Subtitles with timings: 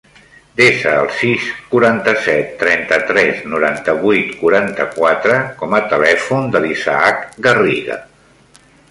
[0.59, 1.43] Desa el sis,
[1.73, 7.99] quaranta-set, trenta-tres, noranta-vuit, quaranta-quatre com a telèfon de l'Isaac Garriga.